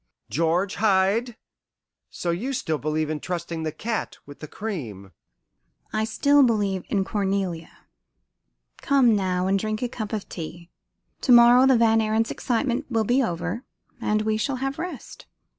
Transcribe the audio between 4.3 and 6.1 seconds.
the cream?" "I